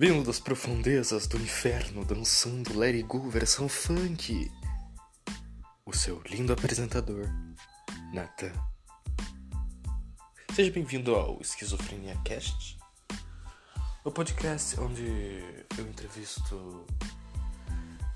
Vindo 0.00 0.22
das 0.22 0.38
profundezas 0.38 1.26
do 1.26 1.36
inferno, 1.38 2.04
dançando 2.04 2.84
It 2.84 3.02
Go 3.02 3.28
versão 3.28 3.68
funk. 3.68 4.48
O 5.84 5.92
seu 5.92 6.22
lindo 6.24 6.52
apresentador, 6.52 7.26
Nathan. 8.12 8.52
Seja 10.54 10.70
bem-vindo 10.70 11.16
ao 11.16 11.40
Esquizofrenia 11.40 12.16
Cast, 12.24 12.78
o 14.04 14.10
podcast 14.12 14.78
onde 14.78 15.02
eu 15.76 15.88
entrevisto 15.88 16.86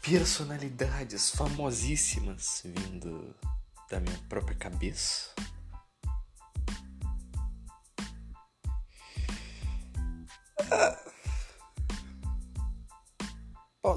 personalidades 0.00 1.30
famosíssimas 1.30 2.62
vindo 2.64 3.34
da 3.90 3.98
minha 3.98 4.18
própria 4.28 4.54
cabeça. 4.54 5.34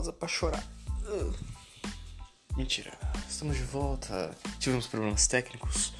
Pausa 0.06 0.14
pra 0.14 0.28
chorar. 0.28 0.64
Mentira, 2.56 2.96
estamos 3.28 3.58
de 3.58 3.64
volta. 3.64 4.36
Tivemos 4.60 4.86
problemas 4.88 5.28
técnicos. 5.28 5.94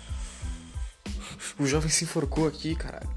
O 1.58 1.66
jovem 1.66 1.90
se 1.90 2.04
enforcou 2.04 2.48
aqui, 2.48 2.76
caralho. 2.76 3.10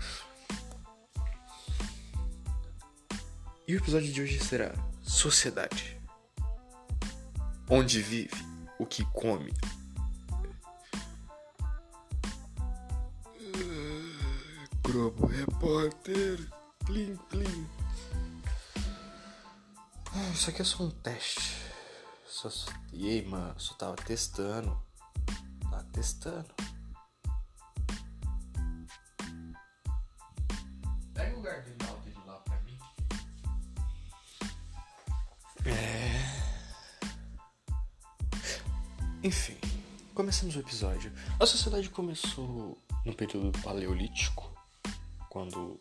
E 3.67 3.75
o 3.75 3.79
episódio 3.79 4.11
de 4.11 4.23
hoje 4.23 4.39
será 4.43 4.73
Sociedade. 5.03 6.01
Onde 7.69 8.01
vive, 8.01 8.31
o 8.79 8.87
que 8.87 9.05
come. 9.13 9.53
Globo 14.83 15.27
Repórter. 15.27 16.49
Plim, 16.87 17.17
plim. 17.29 17.69
Ah, 20.21 20.31
Isso 20.33 20.51
aqui 20.51 20.63
é 20.63 20.65
só 20.65 20.83
um 20.83 20.91
teste. 20.91 21.55
Só... 22.27 22.49
E 22.93 23.09
aí, 23.09 23.25
mano, 23.25 23.55
só 23.57 23.75
tava 23.75 23.95
testando. 23.95 24.77
Tava 25.63 25.85
testando. 25.93 26.49
Pega 31.15 31.39
o 31.39 31.41
gardenal 31.41 32.01
dele 32.01 32.19
lá 32.27 32.35
pra 32.41 32.61
mim. 32.63 32.77
É. 35.65 36.19
Enfim, 39.23 39.57
começamos 40.15 40.57
o 40.57 40.59
episódio. 40.59 41.13
A 41.39 41.47
sociedade 41.47 41.89
começou 41.91 42.77
no 43.07 43.15
período 43.15 43.57
paleolítico, 43.61 44.53
quando 45.31 45.81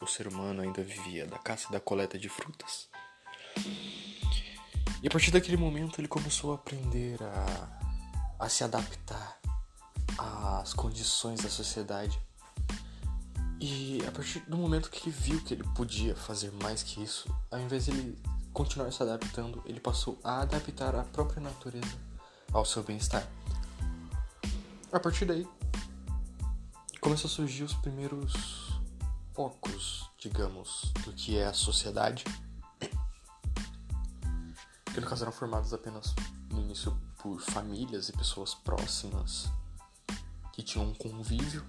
o 0.00 0.06
ser 0.06 0.26
humano 0.26 0.62
ainda 0.62 0.82
vivia 0.82 1.26
da 1.26 1.38
caça 1.38 1.66
e 1.68 1.72
da 1.72 1.80
coleta 1.80 2.18
de 2.18 2.30
frutas. 2.30 2.88
E 5.02 5.06
a 5.06 5.10
partir 5.10 5.30
daquele 5.30 5.56
momento 5.56 6.00
ele 6.00 6.08
começou 6.08 6.52
a 6.52 6.54
aprender 6.56 7.18
a, 7.22 7.78
a 8.38 8.48
se 8.48 8.64
adaptar 8.64 9.38
às 10.18 10.72
condições 10.72 11.40
da 11.40 11.48
sociedade. 11.48 12.18
E 13.60 14.00
a 14.06 14.12
partir 14.12 14.40
do 14.40 14.56
momento 14.56 14.90
que 14.90 15.08
ele 15.08 15.16
viu 15.16 15.40
que 15.42 15.54
ele 15.54 15.64
podia 15.74 16.14
fazer 16.14 16.52
mais 16.62 16.82
que 16.82 17.02
isso, 17.02 17.32
ao 17.50 17.60
invés 17.60 17.84
de 17.84 17.92
ele 17.92 18.18
continuar 18.52 18.92
se 18.92 19.02
adaptando, 19.02 19.62
ele 19.66 19.80
passou 19.80 20.18
a 20.22 20.40
adaptar 20.40 20.94
a 20.94 21.04
própria 21.04 21.40
natureza 21.40 21.96
ao 22.52 22.64
seu 22.64 22.82
bem-estar. 22.82 23.26
A 24.92 24.98
partir 24.98 25.26
daí, 25.26 25.46
começou 27.00 27.28
a 27.28 27.32
surgir 27.32 27.62
os 27.62 27.74
primeiros 27.74 28.78
focos, 29.34 30.10
digamos, 30.18 30.92
do 31.04 31.12
que 31.12 31.36
é 31.36 31.46
a 31.46 31.52
sociedade. 31.52 32.24
Que 34.98 35.04
no 35.04 35.08
caso 35.08 35.22
eram 35.22 35.30
formados 35.30 35.72
apenas 35.72 36.12
no 36.50 36.60
início 36.60 36.92
por 37.22 37.40
famílias 37.40 38.08
e 38.08 38.12
pessoas 38.12 38.52
próximas 38.52 39.48
que 40.52 40.60
tinham 40.60 40.88
um 40.88 40.92
convívio, 40.92 41.64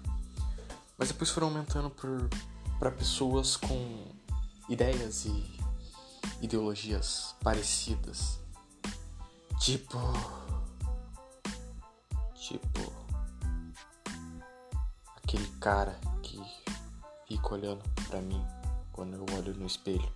mas 0.98 1.10
depois 1.10 1.30
foram 1.30 1.46
aumentando 1.46 1.94
para 2.76 2.90
pessoas 2.90 3.56
com 3.56 4.12
ideias 4.68 5.26
e 5.26 5.60
ideologias 6.42 7.36
parecidas. 7.40 8.40
Tipo. 9.60 10.00
Tipo. 12.34 12.92
Aquele 15.22 15.46
cara 15.60 15.96
que 16.20 16.42
fica 17.28 17.54
olhando 17.54 17.84
pra 18.08 18.20
mim 18.20 18.44
quando 18.90 19.14
eu 19.14 19.24
olho 19.38 19.54
no 19.54 19.68
espelho. 19.68 20.12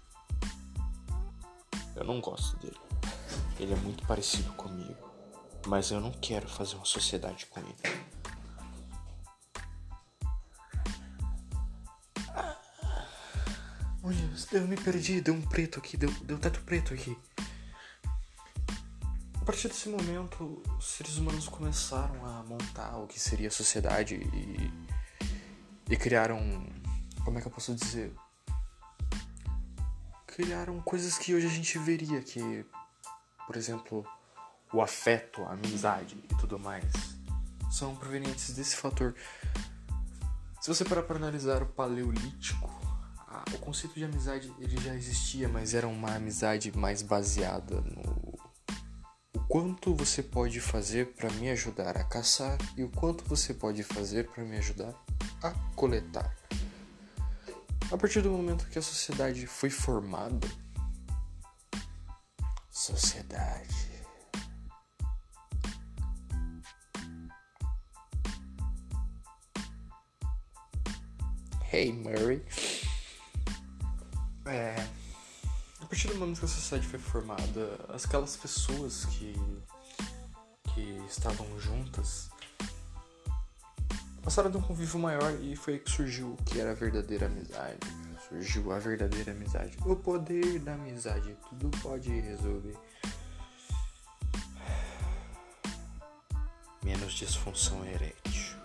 Eu 1.95 2.03
não 2.03 2.21
gosto 2.21 2.57
dele. 2.57 2.84
Ele 3.65 3.73
é 3.73 3.77
muito 3.77 4.07
parecido 4.07 4.53
comigo. 4.53 5.11
Mas 5.67 5.91
eu 5.91 5.99
não 5.99 6.13
quero 6.13 6.47
fazer 6.47 6.77
uma 6.77 6.85
sociedade 6.85 7.47
com 7.47 7.61
ele. 7.61 7.75
Olha, 14.03 14.31
eu 14.53 14.69
me 14.69 14.77
perdi, 14.77 15.23
deu 15.23 15.33
um 15.33 15.41
preto 15.41 15.79
aqui, 15.79 15.97
deu, 15.97 16.11
deu 16.25 16.39
teto 16.39 16.61
preto 16.61 16.93
aqui. 16.93 17.17
A 19.41 19.45
partir 19.47 19.69
desse 19.69 19.89
momento, 19.89 20.63
os 20.79 20.85
seres 20.85 21.17
humanos 21.17 21.49
começaram 21.49 22.23
a 22.27 22.43
montar 22.43 22.99
o 22.99 23.07
que 23.07 23.19
seria 23.19 23.49
a 23.49 23.51
sociedade 23.51 24.17
e, 24.17 24.71
e 25.91 25.97
criaram. 25.97 26.39
Como 27.25 27.39
é 27.39 27.41
que 27.41 27.49
eu 27.49 27.53
posso 27.53 27.75
dizer? 27.75 28.13
Criaram 30.27 30.83
coisas 30.83 31.17
que 31.17 31.35
hoje 31.35 31.47
a 31.47 31.51
gente 31.51 31.79
veria, 31.79 32.21
que, 32.21 32.67
por 33.47 33.57
exemplo, 33.57 34.07
o 34.73 34.81
afeto, 34.81 35.43
a 35.45 35.53
amizade 35.53 36.17
e 36.31 36.35
tudo 36.37 36.59
mais, 36.59 36.85
são 37.71 37.95
provenientes 37.97 38.51
desse 38.55 38.77
fator. 38.77 39.15
Se 40.61 40.69
você 40.69 40.85
parar 40.85 41.03
para 41.03 41.17
analisar 41.17 41.63
o 41.63 41.67
paleolítico, 41.67 42.71
a- 43.29 43.45
o 43.55 43.59
conceito 43.59 43.95
de 43.95 44.05
amizade 44.05 44.53
ele 44.59 44.81
já 44.81 44.95
existia, 44.95 45.49
mas 45.49 45.75
era 45.75 45.87
uma 45.87 46.15
amizade 46.15 46.77
mais 46.77 47.03
baseada 47.03 47.81
no 47.81 48.35
o 49.37 49.41
quanto 49.47 49.95
você 49.95 50.23
pode 50.23 50.61
fazer 50.61 51.15
para 51.15 51.31
me 51.33 51.51
ajudar 51.51 51.97
a 51.97 52.05
caçar 52.05 52.57
e 52.77 52.83
o 52.85 52.89
quanto 52.89 53.25
você 53.25 53.53
pode 53.53 53.83
fazer 53.83 54.29
para 54.29 54.45
me 54.45 54.57
ajudar 54.57 54.95
a 55.43 55.51
coletar. 55.75 56.35
A 57.93 57.97
partir 57.99 58.23
do 58.23 58.31
momento 58.31 58.67
que 58.69 58.79
a 58.79 58.83
sociedade 58.83 59.47
foi 59.47 59.71
formada, 59.71 60.49
sociedade. 62.75 64.03
Hey 71.73 71.93
Murray. 71.93 72.45
É. 74.47 74.75
A 75.81 75.87
partir 75.87 76.09
do 76.09 76.17
momento 76.17 76.41
que 76.41 76.45
a 76.45 76.49
sociedade 76.49 76.89
foi 76.89 76.99
formada, 76.99 77.79
aquelas 77.89 78.37
pessoas 78.37 79.05
que, 79.05 79.35
que 80.75 81.01
estavam 81.09 81.47
juntas 81.61 82.29
passaram 84.21 84.51
de 84.51 84.57
um 84.57 84.63
convívio 84.63 84.99
maior 84.99 85.33
e 85.41 85.55
foi 85.55 85.75
aí 85.75 85.79
que 85.79 85.91
surgiu 85.91 86.33
o 86.33 86.37
que 86.45 86.59
era 86.59 86.73
a 86.73 86.75
verdadeira 86.75 87.27
amizade. 87.27 88.04
Surgiu 88.35 88.73
a 88.73 88.81
verdadeira 88.81 89.31
amizade. 89.31 89.79
O 89.87 89.95
poder 89.95 90.59
da 90.59 90.75
amizade, 90.75 91.37
tudo 91.49 91.71
pode 91.79 92.11
resolver. 92.11 92.77
Menos 96.83 97.13
disfunção 97.13 97.85
erétil. 97.85 98.59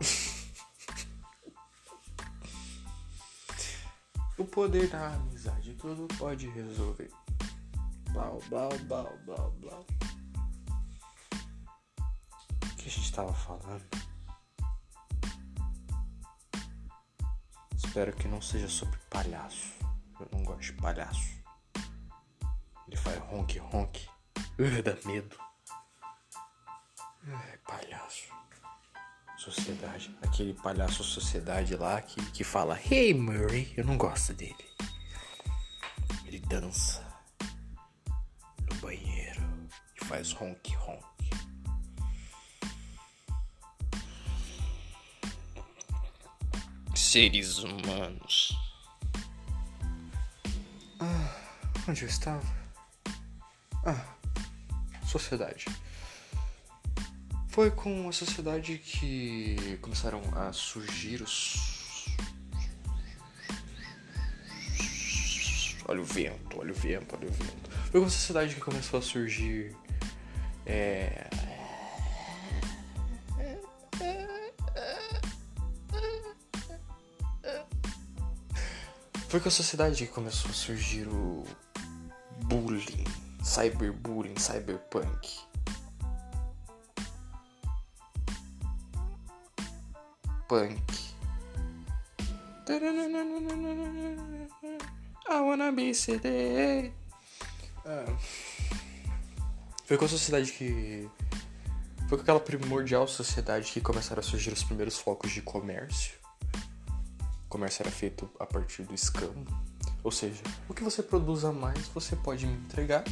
O 4.38 4.44
poder 4.44 4.86
da 4.90 5.14
amizade, 5.14 5.72
tudo 5.76 6.06
pode 6.18 6.46
resolver. 6.50 7.10
Blau, 8.10 8.38
blau, 8.50 8.68
blau, 8.80 9.18
blau, 9.24 9.50
blau. 9.52 9.86
O 12.62 12.76
que 12.76 12.86
a 12.86 12.90
gente 12.90 13.14
tava 13.14 13.32
falando? 13.32 14.05
Espero 17.96 18.12
que 18.12 18.28
não 18.28 18.42
seja 18.42 18.68
sobre 18.68 18.98
palhaço. 19.08 19.72
Eu 20.20 20.28
não 20.30 20.44
gosto 20.44 20.60
de 20.60 20.72
palhaço. 20.74 21.30
Ele 22.86 22.94
faz 22.94 23.16
ronque, 23.20 23.58
ronque. 23.58 24.06
Uh, 24.58 24.82
dá 24.84 24.94
medo. 25.08 25.34
Ai, 27.26 27.58
palhaço. 27.66 28.34
Sociedade. 29.38 30.14
Aquele 30.20 30.52
palhaço 30.52 31.02
sociedade 31.02 31.74
lá 31.74 32.02
que, 32.02 32.22
que 32.32 32.44
fala 32.44 32.78
Hey 32.78 33.14
Murray, 33.14 33.72
eu 33.78 33.84
não 33.86 33.96
gosto 33.96 34.34
dele. 34.34 34.68
Ele 36.26 36.40
dança 36.40 37.02
no 38.70 38.76
banheiro 38.76 39.40
e 39.98 40.04
faz 40.04 40.32
ronque 40.32 40.74
ronque. 40.74 41.15
Seres 47.06 47.58
humanos. 47.58 48.52
Onde 51.88 52.02
eu 52.02 52.08
estava? 52.08 52.44
Ah, 53.84 54.04
sociedade. 55.06 55.66
Foi 57.48 57.70
com 57.70 58.08
a 58.08 58.12
sociedade 58.12 58.78
que 58.78 59.78
começaram 59.80 60.20
a 60.34 60.52
surgir 60.52 61.22
os. 61.22 62.06
Olha 65.86 66.00
o 66.00 66.04
vento, 66.04 66.58
olha 66.58 66.72
o 66.72 66.74
vento, 66.74 67.16
olha 67.16 67.28
o 67.28 67.32
vento. 67.32 67.70
Foi 67.92 68.00
com 68.00 68.06
a 68.08 68.10
sociedade 68.10 68.52
que 68.52 68.60
começou 68.60 68.98
a 68.98 69.02
surgir. 69.02 69.76
É. 70.66 71.45
Foi 79.36 79.42
com 79.42 79.48
a 79.50 79.52
sociedade 79.52 80.06
que 80.06 80.12
começou 80.14 80.50
a 80.50 80.54
surgir 80.54 81.06
o 81.08 81.44
bullying, 82.44 83.04
cyberbullying, 83.44 84.34
cyberpunk. 84.38 85.40
Punk. 90.48 90.80
I 95.28 95.40
wanna 95.42 95.70
be 95.70 95.92
city. 95.92 96.94
Ah. 97.84 98.16
Foi 99.84 99.98
com 99.98 100.06
a 100.06 100.08
sociedade 100.08 100.50
que. 100.50 101.10
Foi 102.08 102.16
com 102.16 102.22
aquela 102.22 102.40
primordial 102.40 103.06
sociedade 103.06 103.70
que 103.70 103.82
começaram 103.82 104.20
a 104.20 104.22
surgir 104.22 104.54
os 104.54 104.64
primeiros 104.64 104.96
focos 104.96 105.30
de 105.30 105.42
comércio. 105.42 106.25
O 107.56 107.58
comércio 107.58 107.82
era 107.84 107.90
feito 107.90 108.30
a 108.38 108.44
partir 108.44 108.82
do 108.82 108.92
escambo. 108.94 109.50
Ou 110.04 110.12
seja, 110.12 110.42
o 110.68 110.74
que 110.74 110.84
você 110.84 111.02
produz 111.02 111.42
a 111.42 111.50
mais 111.50 111.88
você 111.88 112.14
pode 112.14 112.46
me 112.46 112.52
entregar 112.52 113.02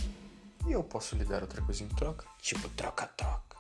e 0.67 0.73
eu 0.73 0.85
posso 0.85 1.17
lhe 1.17 1.25
dar 1.25 1.41
outra 1.41 1.63
coisa 1.63 1.83
em 1.83 1.89
troca. 1.89 2.27
Tipo, 2.43 2.69
troca-troca. 2.69 3.57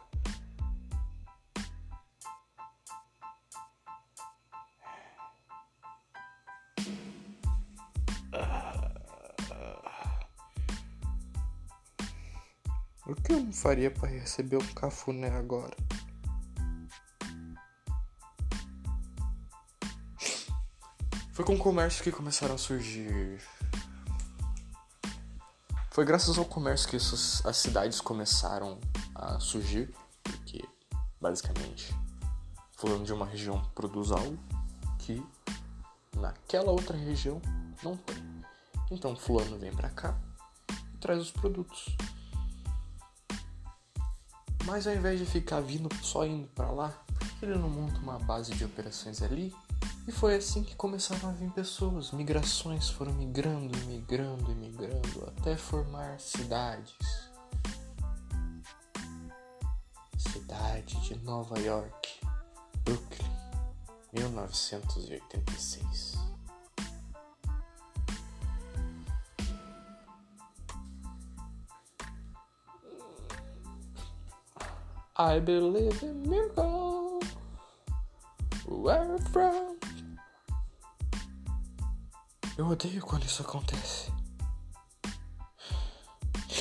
O 13.06 13.14
que 13.14 13.32
eu 13.32 13.40
não 13.40 13.54
faria 13.54 13.90
para 13.90 14.10
receber 14.10 14.58
um 14.58 14.74
cafuné 14.74 15.30
agora? 15.30 15.74
Foi 21.34 21.44
com 21.44 21.56
o 21.56 21.58
comércio 21.58 22.04
que 22.04 22.12
começaram 22.12 22.54
a 22.54 22.58
surgir. 22.58 23.42
Foi 25.90 26.04
graças 26.04 26.38
ao 26.38 26.44
comércio 26.44 26.88
que 26.88 26.94
as 26.94 27.56
cidades 27.56 28.00
começaram 28.00 28.78
a 29.12 29.40
surgir, 29.40 29.92
porque 30.22 30.62
basicamente 31.20 31.92
fulano 32.76 33.04
de 33.04 33.12
uma 33.12 33.26
região 33.26 33.60
produz 33.74 34.12
algo 34.12 34.38
que 35.00 35.20
naquela 36.16 36.70
outra 36.70 36.96
região 36.96 37.42
não 37.82 37.96
tem. 37.96 38.22
Então 38.92 39.16
fulano 39.16 39.58
vem 39.58 39.74
para 39.74 39.90
cá 39.90 40.16
e 40.94 40.98
traz 40.98 41.20
os 41.20 41.32
produtos. 41.32 41.96
Mas 44.64 44.86
ao 44.86 44.94
invés 44.94 45.18
de 45.18 45.26
ficar 45.26 45.60
vindo 45.60 45.88
só 46.00 46.24
indo 46.24 46.46
para 46.54 46.70
lá, 46.70 46.90
por 47.18 47.28
que 47.40 47.44
ele 47.44 47.58
não 47.58 47.68
monta 47.68 47.98
uma 47.98 48.20
base 48.20 48.54
de 48.54 48.64
operações 48.64 49.20
ali? 49.20 49.52
E 50.06 50.12
foi 50.12 50.34
assim 50.34 50.62
que 50.62 50.76
começaram 50.76 51.30
a 51.30 51.32
vir 51.32 51.50
pessoas, 51.52 52.12
migrações 52.12 52.90
foram 52.90 53.14
migrando, 53.14 53.74
migrando, 53.86 54.54
migrando, 54.54 55.24
até 55.28 55.56
formar 55.56 56.20
cidades. 56.20 56.94
Cidade 60.18 61.00
de 61.00 61.18
Nova 61.20 61.58
York, 61.58 62.20
Brooklyn, 62.84 63.30
1986. 64.12 66.12
I 75.16 75.38
believe 75.40 76.02
in 76.02 76.28
miracles. 76.28 77.24
Where 78.66 79.16
from? 79.32 79.73
Eu 82.56 82.68
odeio 82.68 83.02
quando 83.02 83.24
isso 83.24 83.42
acontece. 83.42 84.12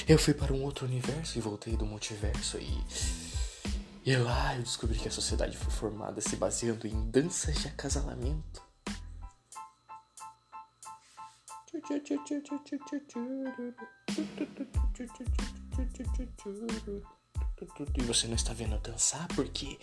Eu 0.07 0.17
fui 0.17 0.33
para 0.33 0.51
um 0.51 0.63
outro 0.63 0.87
universo 0.87 1.37
e 1.37 1.41
voltei 1.41 1.77
do 1.77 1.85
multiverso 1.85 2.57
e. 2.57 2.83
E 4.03 4.15
lá 4.17 4.55
eu 4.55 4.63
descobri 4.63 4.97
que 4.97 5.07
a 5.07 5.11
sociedade 5.11 5.55
foi 5.55 5.71
formada 5.71 6.19
se 6.19 6.35
baseando 6.35 6.87
em 6.87 7.09
danças 7.11 7.55
de 7.59 7.67
acasalamento. 7.67 8.61
E 17.95 18.03
você 18.03 18.27
não 18.27 18.35
está 18.35 18.51
vendo 18.53 18.77
dançar 18.79 19.27
porque 19.29 19.79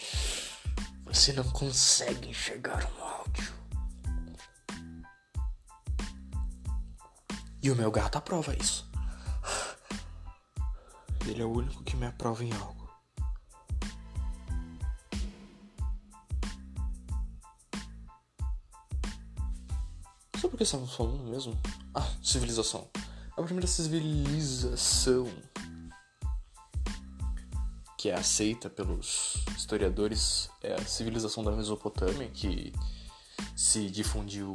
você 1.04 1.32
não 1.32 1.48
consegue 1.50 2.28
enxergar 2.28 2.84
um 2.84 3.04
áudio. 3.04 3.59
E 7.62 7.70
o 7.70 7.76
meu 7.76 7.90
gato 7.90 8.16
aprova 8.16 8.54
isso. 8.54 8.88
Ele 11.26 11.42
é 11.42 11.44
o 11.44 11.50
único 11.50 11.82
que 11.84 11.96
me 11.96 12.06
aprova 12.06 12.42
em 12.42 12.52
algo. 12.52 12.88
Sobre 20.40 20.54
o 20.54 20.56
que 20.56 20.64
estávamos 20.64 20.94
falando 20.94 21.22
mesmo? 21.24 21.58
Ah, 21.94 22.08
civilização. 22.22 22.88
A 23.36 23.42
primeira 23.42 23.66
civilização 23.66 25.28
que 28.00 28.08
é 28.08 28.14
aceita 28.14 28.70
pelos 28.70 29.44
historiadores 29.54 30.48
é 30.62 30.72
a 30.72 30.84
civilização 30.86 31.44
da 31.44 31.52
Mesopotâmia, 31.52 32.30
que 32.30 32.72
se 33.54 33.90
difundiu 33.90 34.54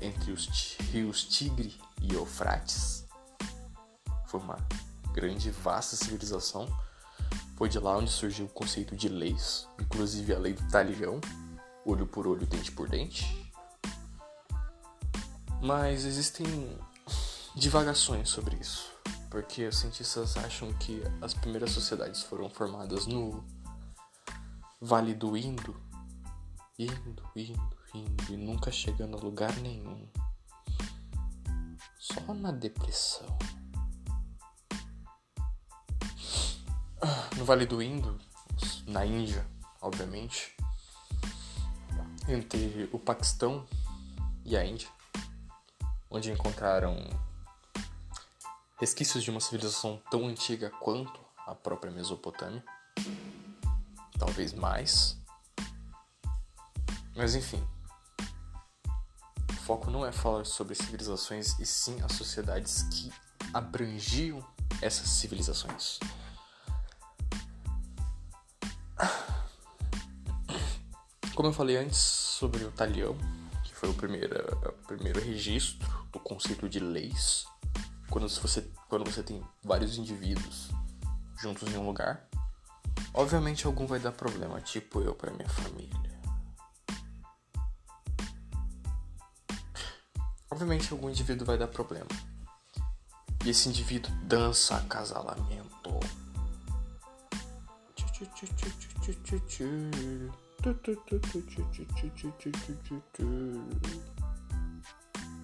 entre 0.00 0.32
os 0.32 0.76
rios 0.90 1.24
Tigre 1.24 1.74
e 2.00 2.14
Eufrates. 2.14 3.04
Foi 4.26 4.40
uma 4.40 4.56
grande, 5.12 5.50
vasta 5.50 5.96
civilização. 5.96 6.66
Foi 7.56 7.68
de 7.68 7.78
lá 7.78 7.96
onde 7.96 8.10
surgiu 8.10 8.46
o 8.46 8.48
conceito 8.48 8.96
de 8.96 9.08
leis, 9.08 9.66
inclusive 9.78 10.34
a 10.34 10.38
lei 10.38 10.54
do 10.54 10.66
talião, 10.68 11.20
olho 11.84 12.06
por 12.06 12.26
olho, 12.26 12.46
dente 12.46 12.72
por 12.72 12.88
dente. 12.88 13.52
Mas 15.60 16.04
existem 16.04 16.78
divagações 17.54 18.30
sobre 18.30 18.56
isso 18.56 18.90
porque 19.30 19.66
os 19.68 19.78
cientistas 19.78 20.36
acham 20.36 20.72
que 20.74 21.02
as 21.22 21.32
primeiras 21.32 21.70
sociedades 21.70 22.22
foram 22.24 22.50
formadas 22.50 23.06
no 23.06 23.44
Vale 24.80 25.14
do 25.14 25.36
Indo, 25.36 25.76
indo, 26.76 27.22
indo, 27.36 27.76
indo 27.94 28.32
e 28.32 28.36
nunca 28.36 28.70
chegando 28.70 29.16
a 29.16 29.20
lugar 29.20 29.54
nenhum. 29.56 30.08
Só 31.98 32.34
na 32.34 32.52
depressão. 32.52 33.26
No 37.36 37.44
Vale 37.44 37.66
do 37.66 37.82
Indo, 37.82 38.18
na 38.86 39.06
Índia, 39.06 39.46
obviamente, 39.80 40.54
entre 42.28 42.88
o 42.92 42.98
Paquistão 42.98 43.66
e 44.44 44.56
a 44.56 44.64
Índia, 44.64 44.88
onde 46.10 46.30
encontraram 46.30 46.96
resquícios 48.78 49.22
de 49.22 49.30
uma 49.30 49.40
civilização 49.40 50.02
tão 50.10 50.26
antiga 50.26 50.70
quanto 50.70 51.20
a 51.46 51.54
própria 51.54 51.92
Mesopotâmia, 51.92 52.64
talvez 54.18 54.52
mais. 54.52 55.18
Mas 57.14 57.34
enfim, 57.34 57.66
foco 59.70 59.88
não 59.88 60.04
é 60.04 60.10
falar 60.10 60.44
sobre 60.44 60.74
civilizações 60.74 61.56
e 61.60 61.64
sim 61.64 61.96
as 62.02 62.10
sociedades 62.14 62.82
que 62.90 63.12
abrangiam 63.54 64.44
essas 64.82 65.08
civilizações. 65.08 66.00
Como 71.36 71.48
eu 71.48 71.52
falei 71.52 71.76
antes 71.76 71.98
sobre 71.98 72.64
o 72.64 72.72
talião, 72.72 73.16
que 73.62 73.72
foi 73.72 73.88
o 73.88 73.94
primeiro, 73.94 74.34
o 74.66 74.72
primeiro 74.88 75.20
registro 75.20 75.88
do 76.10 76.18
conceito 76.18 76.68
de 76.68 76.80
leis 76.80 77.44
quando 78.08 78.28
você, 78.28 78.68
quando 78.88 79.08
você 79.08 79.22
tem 79.22 79.40
vários 79.62 79.96
indivíduos 79.96 80.68
juntos 81.40 81.72
em 81.72 81.76
um 81.76 81.86
lugar, 81.86 82.28
obviamente 83.14 83.66
algum 83.66 83.86
vai 83.86 84.00
dar 84.00 84.10
problema, 84.10 84.60
tipo 84.60 85.00
eu 85.00 85.14
para 85.14 85.30
minha 85.30 85.48
família. 85.48 86.09
Obviamente 90.50 90.92
algum 90.92 91.08
indivíduo 91.08 91.46
vai 91.46 91.56
dar 91.56 91.68
problema. 91.68 92.08
E 93.44 93.50
esse 93.50 93.68
indivíduo 93.68 94.12
dança 94.24 94.76
acasalamento. 94.76 95.70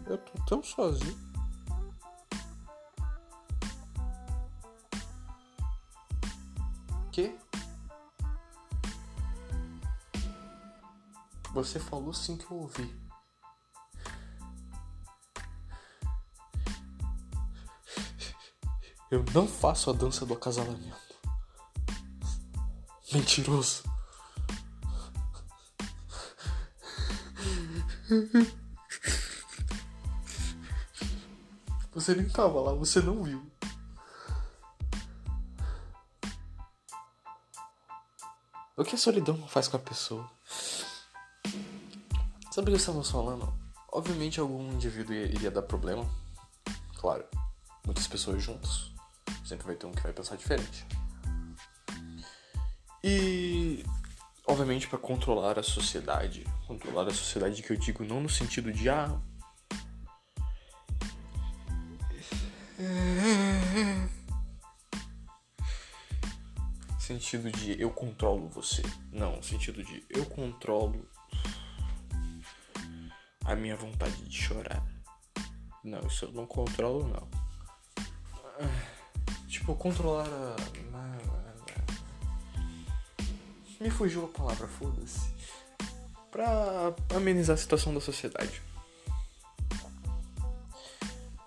Eu 0.07 0.19
tô 0.19 0.45
tão 0.47 0.63
sozinho. 0.63 1.17
Que? 7.11 7.35
Você 11.55 11.81
falou 11.81 12.13
sim 12.13 12.37
que 12.37 12.45
eu 12.51 12.59
ouvi. 12.59 13.06
Eu 19.11 19.25
não 19.33 19.47
faço 19.47 19.91
a 19.91 19.93
dança 19.93 20.27
do 20.27 20.35
acasalamento. 20.35 20.97
Mentiroso. 23.13 23.85
Você 31.95 32.15
nem 32.15 32.29
tava 32.29 32.61
lá, 32.61 32.73
você 32.75 33.01
não 33.01 33.23
viu. 33.23 33.51
O 38.77 38.85
que 38.85 38.95
a 38.95 38.99
solidão 38.99 39.47
faz 39.49 39.69
com 39.69 39.77
a 39.77 39.81
pessoa? 39.81 40.31
Sabe 42.51 42.71
o 42.71 42.73
que 42.73 42.79
estamos 42.79 43.11
falando? 43.11 43.53
Obviamente 43.91 44.41
algum 44.41 44.73
indivíduo 44.73 45.15
iria 45.15 45.51
dar 45.51 45.63
problema. 45.63 46.05
Claro. 46.97 47.25
Muitas 47.85 48.07
pessoas 48.07 48.43
juntas. 48.43 48.96
Sempre 49.47 49.67
vai 49.67 49.77
ter 49.77 49.87
um 49.87 49.93
que 49.93 50.03
vai 50.03 50.13
pensar 50.13 50.37
diferente. 50.37 50.85
E 53.05 53.85
obviamente 54.47 54.89
para 54.89 54.99
controlar 54.99 55.59
a 55.59 55.63
sociedade, 55.63 56.45
controlar 56.67 57.07
a 57.07 57.15
sociedade 57.15 57.63
que 57.63 57.73
eu 57.73 57.77
digo 57.77 58.05
não 58.05 58.21
no 58.21 58.29
sentido 58.29 58.73
de 58.73 58.89
ah 58.89 59.21
sentido 66.99 67.51
de 67.53 67.81
eu 67.81 67.91
controlo 67.91 68.49
você. 68.49 68.83
Não, 69.13 69.41
sentido 69.43 69.83
de 69.85 70.05
eu 70.11 70.27
controlo 70.27 71.09
a 73.45 73.55
minha 73.55 73.77
vontade 73.77 74.23
de 74.25 74.37
chorar. 74.37 74.85
Não, 75.85 76.01
isso 76.07 76.25
eu 76.25 76.33
não 76.33 76.47
controlo, 76.47 77.07
não. 77.07 77.29
Tipo, 79.59 79.75
controlar 79.75 80.27
a. 80.27 80.57
Me 83.79 83.91
fugiu 83.91 84.25
a 84.25 84.29
palavra, 84.29 84.67
foda-se. 84.67 85.35
Pra 86.31 86.95
amenizar 87.15 87.55
a 87.55 87.57
situação 87.59 87.93
da 87.93 88.01
sociedade. 88.01 88.63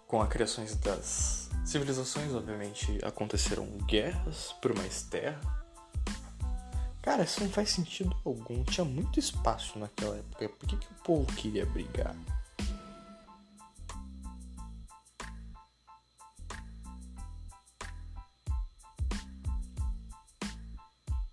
Com 0.07 0.21
a 0.21 0.27
criação 0.27 0.65
das 0.83 1.49
civilizações, 1.65 2.33
obviamente, 2.33 2.99
aconteceram 3.03 3.65
guerras 3.87 4.53
por 4.61 4.75
mais 4.75 5.03
terra 5.03 5.39
Cara, 7.01 7.23
isso 7.23 7.41
não 7.41 7.49
faz 7.49 7.71
sentido 7.71 8.15
algum. 8.25 8.63
Tinha 8.63 8.85
muito 8.85 9.19
espaço 9.19 9.79
naquela 9.79 10.17
época. 10.17 10.49
Por 10.49 10.67
que, 10.67 10.77
que 10.77 10.85
o 10.85 11.03
povo 11.03 11.33
queria 11.33 11.65
brigar? 11.65 12.15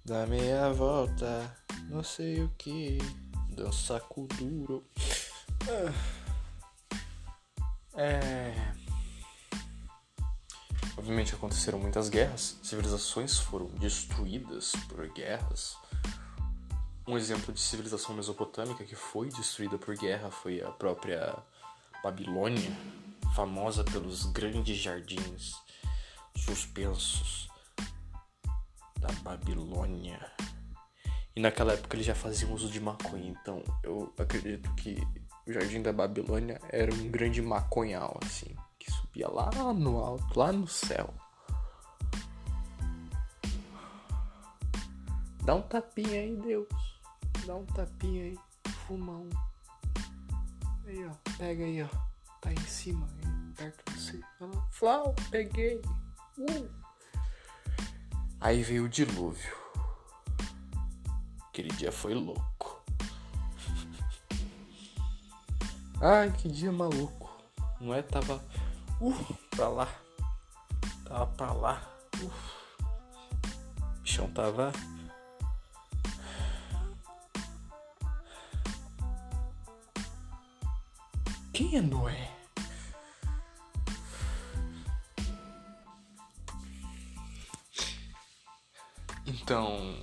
Dá 0.06 0.24
meia 0.24 0.72
volta, 0.72 1.52
não 1.88 2.00
sei 2.00 2.40
o 2.40 2.48
que, 2.56 2.98
dança 3.48 3.98
com 3.98 4.24
duro. 4.24 4.86
Ah. 5.68 5.92
É. 7.96 8.54
Obviamente 10.96 11.34
aconteceram 11.34 11.80
muitas 11.80 12.08
guerras, 12.08 12.56
civilizações 12.62 13.36
foram 13.36 13.66
destruídas 13.80 14.74
por 14.88 15.08
guerras. 15.08 15.76
Um 17.04 17.18
exemplo 17.18 17.52
de 17.52 17.58
civilização 17.58 18.14
mesopotâmica 18.14 18.84
que 18.84 18.94
foi 18.94 19.28
destruída 19.30 19.76
por 19.76 19.96
guerra 19.96 20.30
foi 20.30 20.62
a 20.62 20.70
própria 20.70 21.36
Babilônia, 22.04 22.70
famosa 23.34 23.82
pelos 23.82 24.24
grandes 24.26 24.76
jardins 24.76 25.56
suspensos 26.36 27.48
da 29.06 29.12
Babilônia. 29.22 30.20
E 31.34 31.40
naquela 31.40 31.74
época 31.74 31.96
eles 31.96 32.06
já 32.06 32.14
faziam 32.14 32.52
uso 32.52 32.68
de 32.68 32.80
maconha, 32.80 33.28
então 33.28 33.62
eu 33.82 34.12
acredito 34.18 34.72
que 34.74 34.96
o 35.46 35.52
jardim 35.52 35.82
da 35.82 35.92
Babilônia 35.92 36.58
era 36.70 36.92
um 36.92 37.08
grande 37.08 37.42
maconhal, 37.42 38.18
assim 38.24 38.54
que 38.86 38.92
subia 38.92 39.28
lá 39.28 39.50
no 39.74 39.98
alto, 39.98 40.38
lá 40.38 40.52
no 40.52 40.66
céu. 40.66 41.12
Dá 45.44 45.54
um 45.54 45.62
tapinha 45.62 46.20
aí, 46.20 46.36
Deus. 46.36 46.68
Dá 47.46 47.54
um 47.54 47.66
tapinha 47.66 48.24
aí. 48.24 48.38
Fumão. 48.86 49.28
Aí, 50.86 51.06
ó. 51.06 51.10
Pega 51.38 51.64
aí, 51.64 51.82
ó. 51.82 51.88
Tá 52.40 52.52
em 52.52 52.66
cima, 52.66 53.06
aí, 53.24 53.52
perto 53.54 53.92
de 53.92 54.00
você. 54.00 54.20
Flau, 54.70 55.14
peguei. 55.30 55.80
Uh. 56.38 56.85
Aí 58.40 58.62
veio 58.62 58.84
o 58.84 58.88
dilúvio. 58.88 59.56
Aquele 61.48 61.70
dia 61.70 61.90
foi 61.90 62.14
louco. 62.14 62.82
Ai, 66.00 66.30
que 66.32 66.48
dia 66.48 66.70
maluco. 66.70 67.30
Não 67.80 67.94
é? 67.94 68.02
Tava 68.02 68.42
Uh, 68.98 69.12
pra 69.50 69.68
lá. 69.68 69.88
Tava 71.04 71.26
pra 71.26 71.52
lá. 71.52 71.82
Uh. 72.18 72.32
O 73.78 74.00
bichão 74.02 74.30
tava. 74.30 74.72
Quem 81.52 81.76
é 81.76 81.80
Noé? 81.82 82.35
Então. 89.46 89.94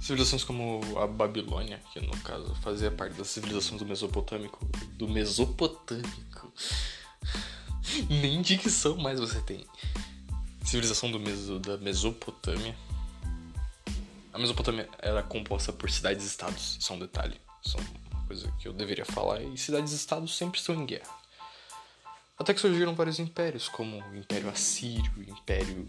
Civilizações 0.00 0.42
como 0.42 0.80
a 0.98 1.06
Babilônia, 1.06 1.78
que 1.92 2.00
no 2.00 2.16
caso 2.22 2.54
fazia 2.62 2.90
parte 2.90 3.12
das 3.16 3.28
civilizações 3.28 3.78
do 3.78 3.86
Mesopotâmico, 3.86 4.64
do 4.92 5.06
Mesopotâmico. 5.06 6.50
Nem 8.08 8.40
dicção 8.40 8.96
mais 8.96 9.20
você 9.20 9.42
tem. 9.42 9.66
Civilização 10.64 11.10
do 11.10 11.20
Meso, 11.20 11.58
da 11.58 11.76
Mesopotâmia. 11.76 12.74
A 14.32 14.38
Mesopotâmia 14.38 14.88
era 14.98 15.22
composta 15.22 15.70
por 15.70 15.90
cidades-estados, 15.90 16.78
isso 16.80 16.90
é 16.90 16.96
um 16.96 16.98
detalhe, 16.98 17.38
isso 17.62 17.76
é 17.76 17.80
uma 17.80 18.26
coisa 18.26 18.50
que 18.58 18.66
eu 18.66 18.72
deveria 18.72 19.04
falar, 19.04 19.42
e 19.42 19.58
cidades-estados 19.58 20.34
sempre 20.34 20.58
estão 20.58 20.74
em 20.74 20.86
guerra. 20.86 21.14
Até 22.38 22.54
que 22.54 22.60
surgiram 22.60 22.94
vários 22.94 23.18
impérios, 23.18 23.68
como 23.68 24.02
o 24.02 24.16
Império 24.16 24.48
Assírio, 24.48 25.12
o 25.18 25.22
Império 25.22 25.86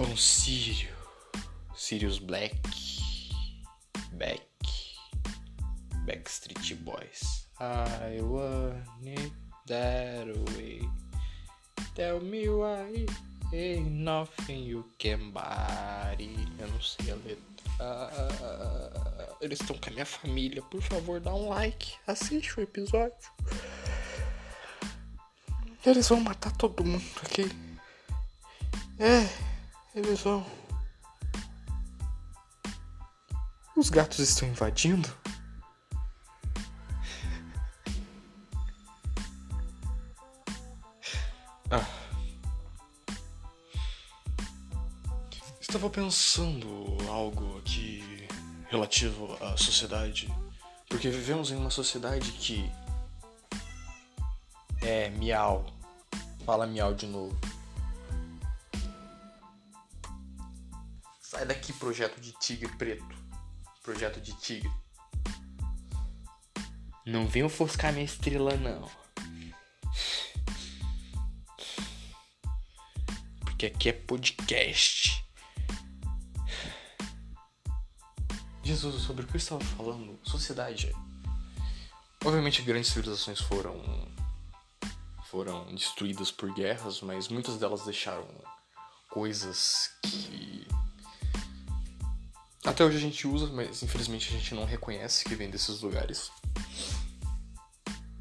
Pão 0.00 0.16
Sírio, 0.16 0.88
Sirius 1.74 2.18
Black, 2.18 2.58
Back, 4.12 4.40
Backstreet 6.06 6.74
Boys. 6.76 7.46
I 7.60 8.18
want 8.22 8.76
it 9.04 9.30
that 9.66 10.26
way. 10.56 10.88
Tell 11.94 12.18
me 12.20 12.48
why 12.48 13.04
ain't 13.52 13.92
nothing 13.92 14.64
you 14.64 14.86
can 14.98 15.32
buy. 15.32 16.16
Eu 16.58 16.68
não 16.68 16.80
sei 16.80 17.10
a 17.10 17.16
letra. 17.16 17.44
eles 19.42 19.60
estão 19.60 19.76
com 19.76 19.90
a 19.90 19.92
minha 19.92 20.06
família. 20.06 20.62
Por 20.62 20.80
favor, 20.80 21.20
dá 21.20 21.34
um 21.34 21.50
like. 21.50 21.92
Assiste 22.06 22.58
o 22.58 22.62
episódio. 22.62 23.12
Eles 25.84 26.08
vão 26.08 26.20
matar 26.20 26.56
todo 26.56 26.86
mundo 26.86 27.04
aqui. 27.22 27.44
É, 28.98 29.49
eles 29.94 30.20
vão. 30.20 30.44
Os 33.76 33.88
gatos 33.88 34.18
estão 34.18 34.48
invadindo? 34.48 35.08
Ah. 41.70 41.86
Estava 45.60 45.88
pensando 45.88 46.98
algo 47.08 47.58
aqui 47.58 48.26
relativo 48.68 49.36
à 49.42 49.56
sociedade. 49.56 50.28
Porque 50.88 51.08
vivemos 51.08 51.50
em 51.52 51.56
uma 51.56 51.70
sociedade 51.70 52.32
que 52.32 52.70
É, 54.82 55.10
miau. 55.10 55.66
Fala 56.44 56.66
miau 56.66 56.94
de 56.94 57.06
novo. 57.06 57.38
Daqui, 61.50 61.72
projeto 61.72 62.20
de 62.20 62.30
tigre 62.32 62.68
preto. 62.76 63.16
Projeto 63.82 64.20
de 64.20 64.32
tigre. 64.34 64.70
Não 67.04 67.26
vem 67.26 67.42
ofuscar 67.42 67.92
minha 67.92 68.04
estrela, 68.04 68.56
não. 68.56 68.88
Porque 73.40 73.66
aqui 73.66 73.88
é 73.88 73.92
podcast. 73.92 75.24
Jesus, 78.62 79.02
sobre 79.02 79.24
o 79.24 79.26
que 79.26 79.34
eu 79.34 79.38
estava 79.38 79.60
falando? 79.60 80.20
Sociedade. 80.22 80.94
Obviamente 82.24 82.62
grandes 82.62 82.90
civilizações 82.90 83.40
foram 83.40 84.08
foram 85.28 85.74
destruídas 85.74 86.30
por 86.30 86.52
guerras, 86.52 87.00
mas 87.00 87.28
muitas 87.28 87.58
delas 87.58 87.84
deixaram 87.84 88.28
coisas 89.08 89.90
que 90.02 90.66
até 92.64 92.84
hoje 92.84 92.98
a 92.98 93.00
gente 93.00 93.26
usa, 93.26 93.46
mas 93.46 93.82
infelizmente 93.82 94.28
a 94.28 94.32
gente 94.32 94.54
não 94.54 94.64
reconhece 94.64 95.24
que 95.24 95.34
vem 95.34 95.50
desses 95.50 95.80
lugares. 95.80 96.30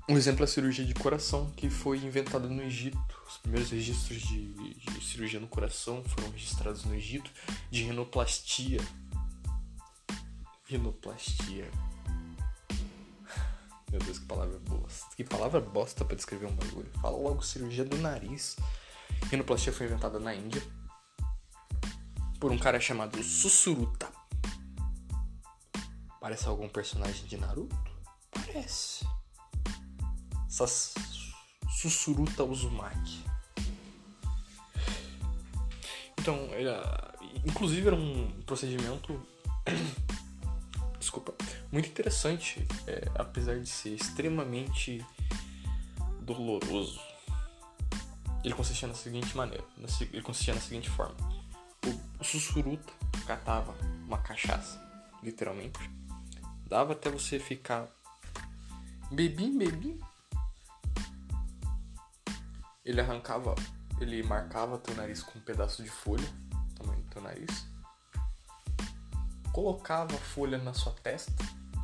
Um 0.07 0.17
exemplo 0.17 0.41
é 0.41 0.45
a 0.45 0.47
cirurgia 0.47 0.85
de 0.85 0.93
coração, 0.93 1.51
que 1.51 1.69
foi 1.69 1.97
inventada 1.97 2.47
no 2.47 2.63
Egito. 2.63 2.97
Os 3.27 3.37
primeiros 3.37 3.69
registros 3.69 4.21
de, 4.21 4.73
de 4.73 5.05
cirurgia 5.05 5.39
no 5.39 5.47
coração 5.47 6.03
foram 6.03 6.31
registrados 6.31 6.83
no 6.83 6.95
Egito, 6.95 7.29
de 7.69 7.83
rinoplastia. 7.83 8.81
Rinoplastia. 10.65 11.69
Meu 13.91 13.99
Deus, 13.99 14.17
que 14.17 14.25
palavra 14.25 14.57
bosta. 14.57 15.15
Que 15.15 15.23
palavra 15.23 15.61
bosta 15.61 16.03
pra 16.03 16.15
descrever 16.15 16.47
um 16.47 16.55
bagulho. 16.55 16.89
Fala 17.01 17.17
logo 17.17 17.43
cirurgia 17.43 17.85
do 17.85 17.97
nariz. 17.97 18.55
Rinoplastia 19.29 19.71
foi 19.71 19.85
inventada 19.85 20.19
na 20.19 20.33
Índia 20.33 20.63
por 22.39 22.51
um 22.51 22.57
cara 22.57 22.79
chamado 22.79 23.21
Susuruta. 23.21 24.18
Parece 26.19 26.47
algum 26.47 26.67
personagem 26.67 27.25
de 27.25 27.37
Naruto? 27.37 27.75
Parece. 28.31 29.05
Sas 30.47 30.93
Sussuruta 31.69 32.43
Uzumaki. 32.43 33.23
Então, 36.19 36.35
era, 36.51 37.15
inclusive 37.45 37.87
era 37.87 37.95
um 37.95 38.29
procedimento 38.45 39.25
desculpa, 40.99 41.33
muito 41.71 41.87
interessante, 41.87 42.67
é, 42.85 43.09
apesar 43.15 43.59
de 43.59 43.67
ser 43.67 43.95
extremamente 43.95 45.05
doloroso. 46.21 46.99
Ele 48.43 48.53
consistia 48.53 48.87
na 48.87 48.93
seguinte 48.93 49.35
maneira, 49.35 49.63
ele 50.11 50.21
consistia 50.21 50.53
na 50.53 50.61
seguinte 50.61 50.89
forma: 50.89 51.15
o, 51.85 52.21
o 52.21 52.23
sussuruta 52.23 52.93
catava 53.25 53.75
uma 54.05 54.17
cachaça, 54.17 54.79
literalmente, 55.23 55.79
dava 56.69 56.93
até 56.93 57.09
você 57.09 57.39
ficar 57.39 57.87
bebim, 59.11 59.57
bebim. 59.57 59.99
Ele 62.85 63.01
arrancava, 63.01 63.55
ele 63.99 64.21
marcava 64.23 64.77
teu 64.77 64.95
nariz 64.95 65.21
com 65.23 65.37
um 65.37 65.41
pedaço 65.41 65.83
de 65.83 65.89
folha, 65.89 66.27
tamanho 66.77 67.01
do 67.01 67.09
teu 67.09 67.21
nariz. 67.21 67.67
Colocava 69.51 70.15
a 70.15 70.19
folha 70.19 70.57
na 70.57 70.73
sua 70.73 70.93
testa, 70.93 71.33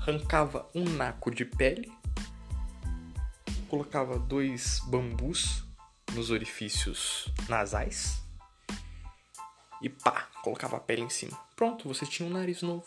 arrancava 0.01 0.69
um 0.73 0.83
naco 0.83 1.31
de 1.31 1.43
pele, 1.43 1.91
colocava 3.67 4.19
dois 4.19 4.79
bambus 4.87 5.63
nos 6.13 6.29
orifícios 6.29 7.27
nasais 7.49 8.23
e 9.81 9.89
pá, 9.89 10.29
colocava 10.41 10.77
a 10.77 10.79
pele 10.79 11.01
em 11.01 11.09
cima. 11.09 11.37
Pronto, 11.55 11.87
você 11.87 12.05
tinha 12.05 12.27
um 12.27 12.31
nariz 12.31 12.61
novo. 12.61 12.85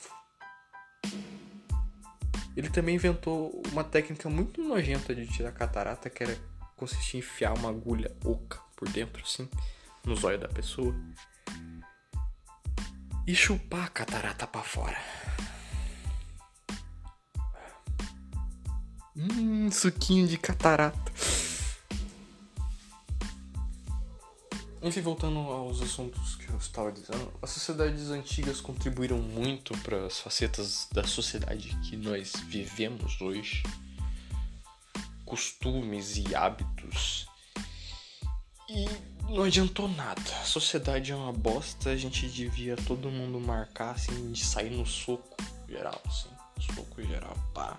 Ele 2.59 2.69
também 2.69 2.97
inventou 2.97 3.63
uma 3.71 3.85
técnica 3.85 4.29
muito 4.29 4.61
nojenta 4.61 5.15
de 5.15 5.29
tirar 5.29 5.53
catarata, 5.53 6.11
que 6.11 6.25
era 6.25 6.37
consistir 6.75 7.19
em 7.19 7.21
enfiar 7.21 7.57
uma 7.57 7.69
agulha 7.69 8.13
oca 8.25 8.59
por 8.75 8.89
dentro, 8.89 9.23
assim, 9.23 9.49
no 10.05 10.17
zóio 10.17 10.41
da 10.41 10.49
pessoa. 10.49 10.93
E 13.25 13.33
chupar 13.33 13.85
a 13.85 13.89
catarata 13.89 14.45
pra 14.45 14.65
fora. 14.65 14.99
Hum, 19.17 19.71
suquinho 19.71 20.27
de 20.27 20.37
catarata. 20.37 21.08
Enfim, 24.81 25.01
voltando 25.01 25.39
aos 25.41 25.83
assuntos 25.83 26.37
que 26.37 26.49
eu 26.49 26.57
estava 26.57 26.93
dizendo, 26.93 27.33
as 27.43 27.51
sociedades 27.51 28.11
antigas 28.11 28.61
contribuíram 28.61 29.19
muito 29.19 29.77
para 29.79 30.07
as 30.07 30.21
facetas 30.21 30.89
da 30.93 31.05
sociedade 31.05 31.77
que 31.83 31.97
nós 31.97 32.33
vivemos 32.47 33.21
hoje, 33.21 33.65
costumes 35.25 36.17
e 36.17 36.35
hábitos. 36.35 37.27
E 38.69 38.87
não 39.29 39.45
adiantou 39.45 39.89
nada. 39.89 40.23
A 40.41 40.45
sociedade 40.45 41.11
é 41.11 41.17
uma 41.17 41.33
bosta, 41.33 41.91
a 41.91 41.97
gente 41.97 42.29
devia 42.29 42.77
todo 42.77 43.11
mundo 43.11 43.41
marcar 43.41 43.91
assim 43.91 44.31
de 44.31 44.45
sair 44.45 44.71
no 44.71 44.87
soco 44.87 45.37
geral, 45.69 46.01
assim, 46.07 46.29
soco 46.75 47.03
geral, 47.03 47.37
pá. 47.53 47.79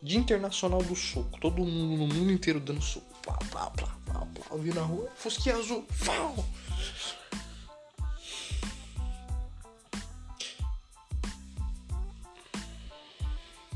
Dia 0.00 0.18
Internacional 0.18 0.80
do 0.80 0.94
Soco, 0.94 1.40
todo 1.40 1.64
mundo 1.64 1.96
no 1.96 2.14
mundo 2.14 2.30
inteiro 2.30 2.60
dando 2.60 2.80
soco, 2.80 3.17
plá, 3.28 3.36
plá, 3.50 3.70
plá, 3.70 3.98
plá, 4.06 4.26
plá. 4.26 4.46
Eu 4.50 4.58
vi 4.58 4.72
na 4.72 4.82
rua, 4.82 5.10
fusquinha 5.14 5.56
azul, 5.56 5.86
fau! 5.90 6.34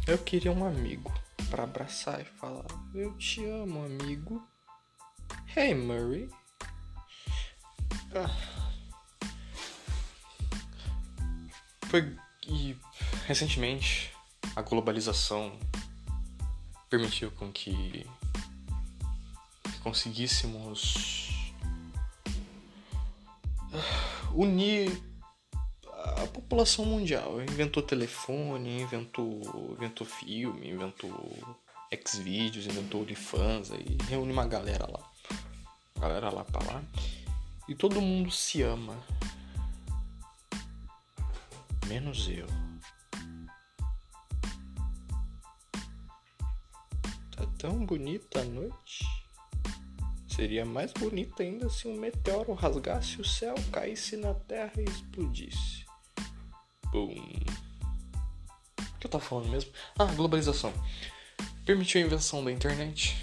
Eu 0.06 0.18
queria 0.18 0.50
um 0.50 0.64
amigo 0.64 1.12
para 1.50 1.64
abraçar 1.64 2.20
e 2.20 2.24
falar: 2.24 2.66
Eu 2.94 3.16
te 3.18 3.44
amo, 3.44 3.84
amigo. 3.84 4.46
Hey, 5.54 5.74
Murray. 5.74 6.28
Ah. 8.14 8.30
Foi. 11.88 12.16
E 12.44 12.76
recentemente 13.26 14.12
a 14.56 14.62
globalização 14.62 15.56
permitiu 16.90 17.30
com 17.30 17.52
que 17.52 18.04
conseguíssemos 19.82 21.30
unir 24.34 25.02
a 26.22 26.26
população 26.26 26.84
mundial. 26.84 27.42
Inventou 27.42 27.82
telefone, 27.82 28.82
inventou, 28.82 29.74
inventou 29.76 30.06
filme, 30.06 30.70
inventou 30.70 31.36
Xvideos, 32.06 32.66
inventou 32.66 33.02
OnlyFans 33.02 33.70
e 33.70 33.98
reúne 34.08 34.32
uma 34.32 34.46
galera 34.46 34.86
lá. 34.90 35.10
Galera 36.00 36.30
lá 36.30 36.44
pra 36.44 36.62
lá. 36.64 36.82
E 37.68 37.74
todo 37.74 38.00
mundo 38.00 38.30
se 38.30 38.62
ama. 38.62 38.96
Menos 41.86 42.28
eu. 42.28 42.46
tão 47.62 47.86
bonita 47.86 48.40
a 48.40 48.44
noite. 48.44 49.04
Seria 50.34 50.64
mais 50.64 50.92
bonita 50.92 51.42
ainda 51.42 51.68
se 51.68 51.86
um 51.86 51.94
meteoro 51.94 52.54
rasgasse 52.54 53.20
o 53.20 53.24
céu, 53.24 53.54
caísse 53.70 54.16
na 54.16 54.32
terra 54.32 54.72
e 54.78 54.84
explodisse. 54.84 55.84
Boom. 56.90 57.14
O 58.78 58.98
que 58.98 59.06
eu 59.06 59.10
tava 59.10 59.22
falando 59.22 59.50
mesmo? 59.50 59.70
Ah, 59.98 60.06
globalização. 60.06 60.72
Permitiu 61.66 62.00
a 62.00 62.06
invenção 62.06 62.42
da 62.44 62.50
internet, 62.50 63.16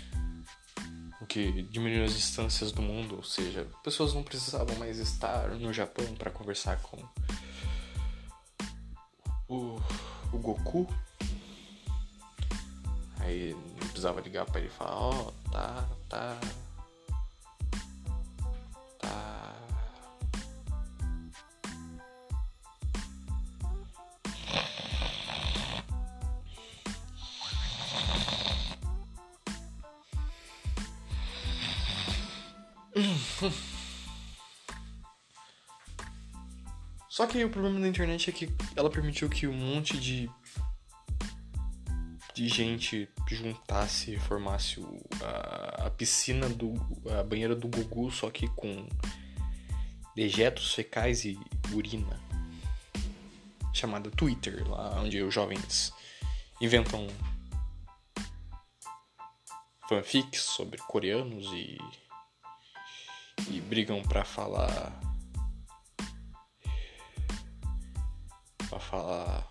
o 1.20 1.26
que 1.26 1.64
diminuiu 1.64 2.04
as 2.04 2.14
distâncias 2.14 2.72
do 2.72 2.82
mundo, 2.82 3.16
ou 3.16 3.24
seja, 3.24 3.68
pessoas 3.84 4.14
não 4.14 4.24
precisavam 4.24 4.76
mais 4.76 5.00
estar 5.00 5.50
no 5.56 5.74
Japão 5.74 6.14
para 6.16 6.30
conversar 6.30 6.82
com 6.82 6.98
o, 9.48 9.82
o 10.32 10.38
Goku 10.38 10.88
Aí 13.20 13.54
não 13.54 13.88
precisava 13.88 14.22
ligar 14.22 14.46
pra 14.46 14.60
ele 14.60 14.70
e 14.70 14.72
falar, 14.72 14.96
ó, 14.96 15.12
oh, 15.12 15.52
tá. 15.52 15.88
Tá. 16.08 16.40
Só 37.10 37.28
que 37.28 37.44
o 37.44 37.50
problema 37.50 37.80
da 37.80 37.88
internet 37.88 38.30
é 38.30 38.34
que 38.34 38.50
ela 38.76 38.90
permitiu 38.90 39.28
que 39.30 39.46
um 39.46 39.54
monte 39.54 40.00
de 40.00 40.30
de 42.40 42.48
gente 42.48 43.10
juntasse 43.28 44.14
e 44.14 44.18
formasse 44.20 44.80
o, 44.80 45.02
a, 45.22 45.88
a, 45.88 45.90
piscina 45.90 46.48
do. 46.48 46.74
a 47.20 47.22
banheira 47.22 47.54
do 47.54 47.68
Gugu, 47.68 48.10
só 48.10 48.30
que 48.30 48.48
com 48.48 48.88
dejetos 50.16 50.74
fecais 50.74 51.26
e 51.26 51.38
urina. 51.74 52.18
Chamada 53.74 54.10
Twitter, 54.10 54.66
lá 54.70 55.02
onde 55.02 55.22
os 55.22 55.34
jovens 55.34 55.94
inventam 56.62 57.08
fanfics 59.90 60.42
sobre 60.42 60.78
coreanos 60.78 61.46
e. 61.52 61.78
brigam 63.70 64.02
pra 64.02 64.26
falar. 64.26 65.00
pra 68.68 68.80
falar 68.80 69.48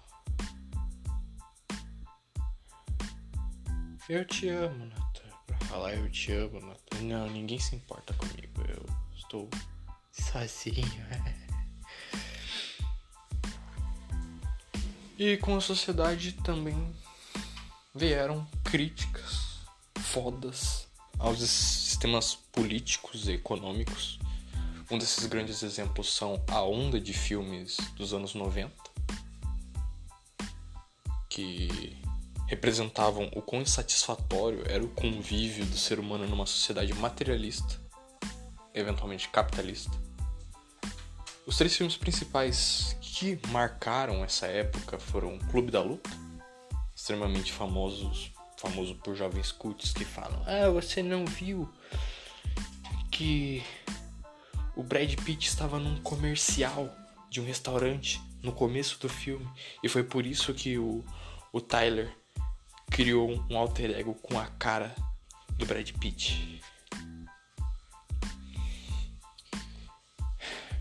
Eu 4.09 4.25
te 4.25 4.49
amo, 4.49 4.87
Natan. 4.87 5.29
Pra 5.47 5.57
falar 5.67 5.95
eu 5.95 6.11
te 6.11 6.33
amo, 6.33 6.59
Natan. 6.61 7.01
Não, 7.03 7.31
ninguém 7.31 7.61
se 7.61 7.77
importa 7.77 8.13
comigo. 8.15 8.61
Eu 8.69 8.85
estou 9.15 9.49
sozinho. 10.11 10.85
e 15.17 15.37
com 15.37 15.57
a 15.57 15.61
sociedade 15.61 16.33
também 16.33 16.93
vieram 17.95 18.45
críticas 18.65 19.61
fodas 19.99 20.89
aos 21.19 21.39
sistemas 21.99 22.37
políticos 22.53 23.27
e 23.27 23.33
econômicos. 23.33 24.21
Um 24.89 24.99
desses 24.99 25.27
grandes 25.27 25.65
exemplos 25.65 26.15
são 26.15 26.41
a 26.47 26.63
onda 26.63 27.01
de 27.01 27.13
filmes 27.13 27.77
dos 27.97 28.15
anos 28.15 28.37
90, 28.37 28.73
que 31.29 31.97
representavam 32.47 33.29
o 33.35 33.43
quão 33.43 33.63
insatisfatório 33.63 34.63
era 34.69 34.83
o 34.83 34.89
convívio 34.91 35.67
do 35.67 35.77
ser 35.77 35.99
humano 35.99 36.25
numa 36.29 36.47
sociedade 36.47 36.95
materialista, 36.95 37.81
eventualmente 38.73 39.29
capitalista. 39.29 39.91
Os 41.45 41.57
três 41.57 41.77
filmes 41.77 41.97
principais 41.97 42.97
que 43.01 43.41
marcaram 43.49 44.23
essa 44.23 44.47
época 44.47 45.01
foram 45.01 45.37
Clube 45.51 45.73
da 45.73 45.83
Luta, 45.83 46.11
extremamente 46.95 47.53
famosos, 47.53 48.31
famoso 48.59 48.95
por 48.97 49.17
jovens 49.17 49.51
cultos 49.51 49.93
que 49.93 50.05
falam: 50.05 50.43
"Ah, 50.47 50.69
você 50.71 51.03
não 51.03 51.25
viu 51.25 51.69
que 53.11 53.65
o 54.77 54.83
Brad 54.83 55.13
Pitt 55.25 55.49
estava 55.49 55.79
num 55.79 56.01
comercial 56.03 56.95
de 57.31 57.41
um 57.41 57.45
restaurante 57.45 58.21
no 58.43 58.53
começo 58.53 58.99
do 59.01 59.09
filme 59.09 59.49
e 59.83 59.89
foi 59.89 60.05
por 60.05 60.27
isso 60.27 60.55
que 60.55 60.79
o, 60.79 61.05
o 61.53 61.61
Tyler 61.61 62.15
criou 62.91 63.45
um 63.51 63.57
alter 63.59 63.91
ego 63.91 64.15
com 64.15 64.39
a 64.39 64.47
cara 64.47 64.95
do 65.57 65.67
Brad 65.67 65.91
Pitt. 65.93 66.61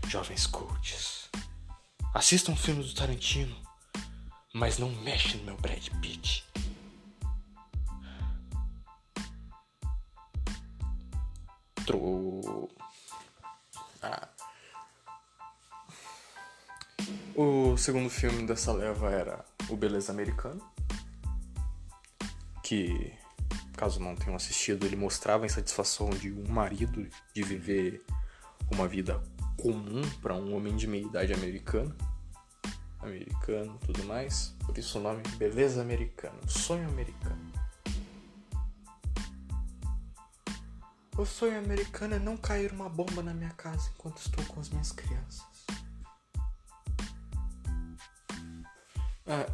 Jovens 0.08 0.46
coaches, 0.46 1.28
assistam 2.14 2.56
filmes 2.56 2.86
do 2.86 2.94
Tarantino, 2.94 3.54
mas 4.54 4.78
não 4.78 4.90
mexe 4.90 5.36
no 5.36 5.44
meu 5.44 5.56
Brad 5.56 5.86
Pitt. 6.00 6.44
Tro... 11.88 12.68
Ah. 14.02 14.28
O 17.34 17.78
segundo 17.78 18.10
filme 18.10 18.46
dessa 18.46 18.72
leva 18.72 19.10
era 19.10 19.44
O 19.70 19.76
Beleza 19.76 20.12
Americano 20.12 20.60
que, 22.62 23.14
caso 23.78 23.98
não 23.98 24.14
tenham 24.14 24.36
assistido, 24.36 24.84
ele 24.84 24.94
mostrava 24.94 25.44
a 25.44 25.46
insatisfação 25.46 26.10
de 26.10 26.30
um 26.30 26.46
marido 26.46 27.08
de 27.34 27.42
viver 27.42 28.04
uma 28.70 28.86
vida 28.86 29.22
comum 29.56 30.02
para 30.20 30.34
um 30.34 30.54
homem 30.54 30.76
de 30.76 30.86
meia 30.86 31.06
idade 31.06 31.32
americano. 31.32 31.96
Americano, 33.00 33.78
tudo 33.86 34.04
mais. 34.04 34.54
Por 34.66 34.76
isso 34.76 34.98
o 34.98 35.02
nome 35.02 35.22
Beleza 35.38 35.80
Americana, 35.80 36.36
Sonho 36.46 36.86
Americano. 36.90 37.47
O 41.18 41.26
sonho 41.26 41.58
americano 41.58 42.14
é 42.14 42.18
não 42.20 42.36
cair 42.36 42.70
uma 42.70 42.88
bomba 42.88 43.24
na 43.24 43.34
minha 43.34 43.50
casa 43.50 43.90
enquanto 43.92 44.18
estou 44.18 44.44
com 44.44 44.60
as 44.60 44.68
minhas 44.68 44.92
crianças. 44.92 45.42
Ah, 49.26 49.44